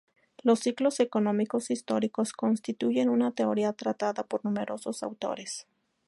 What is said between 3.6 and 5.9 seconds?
tratada por numerosos autores.